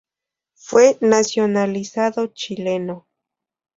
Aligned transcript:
Fue 0.55 0.97
nacionalizado 0.99 2.25
chileno. 2.33 3.05